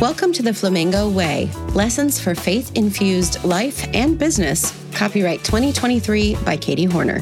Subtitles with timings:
[0.00, 4.72] Welcome to the Flamingo Way Lessons for Faith Infused Life and Business.
[4.94, 7.18] Copyright 2023 by Katie Hornor.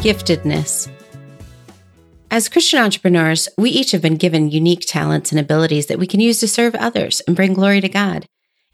[0.00, 0.90] Giftedness.
[2.30, 6.20] As Christian entrepreneurs, we each have been given unique talents and abilities that we can
[6.20, 8.24] use to serve others and bring glory to God.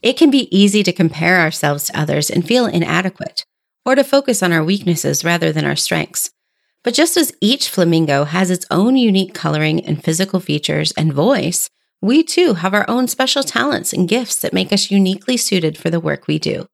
[0.02, 3.45] It can be easy to compare ourselves to others and feel inadequate,
[3.84, 6.30] or to focus on our weaknesses rather than our strengths.
[6.85, 11.69] But just as each flamingo has its own unique coloring and physical features and voice,
[12.01, 15.91] we too have our own special talents and gifts that make us uniquely suited for
[15.91, 16.66] the work we do.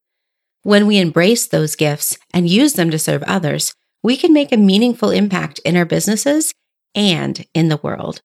[0.63, 4.59] When we embrace those gifts and use them to serve others, we can make a
[4.59, 6.53] meaningful impact in our businesses
[6.95, 8.21] and in the world.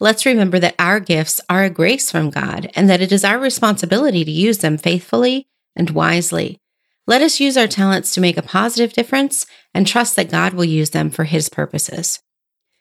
[0.00, 3.38] Let's remember that our gifts are a grace from God and that it is our
[3.38, 6.60] responsibility to use them faithfully and wisely.
[7.08, 10.66] Let us use our talents to make a positive difference and trust that God will
[10.66, 12.20] use them for His purposes.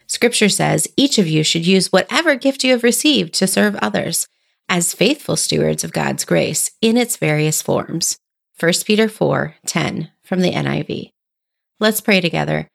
[0.06, 4.28] Scripture says each of you should use whatever gift you have received to serve others
[4.68, 8.18] as faithful stewards of God's grace in its various forms.
[8.60, 11.12] 1 Peter 4 10 from the NIV.
[11.80, 12.68] Let's pray together.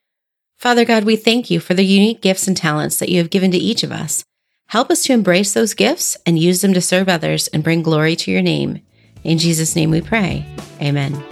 [0.56, 3.50] Father God, we thank you for the unique gifts and talents that you have given
[3.50, 4.24] to each of us.
[4.68, 8.16] Help us to embrace those gifts and use them to serve others and bring glory
[8.16, 8.80] to your name.
[9.22, 10.46] In Jesus' name we pray.
[10.80, 11.22] Amen.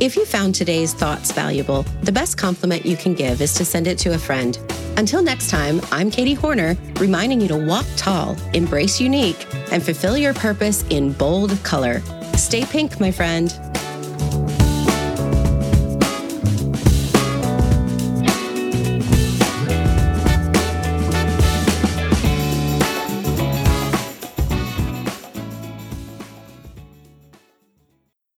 [0.00, 3.86] If you found today's thoughts valuable, the best compliment you can give is to send
[3.86, 4.58] it to a friend.
[4.96, 10.18] Until next time, I'm Katie Hornor, reminding you to walk tall, embrace unique, and fulfill
[10.18, 12.02] your purpose in bold color.
[12.36, 13.52] Stay pink, my friend.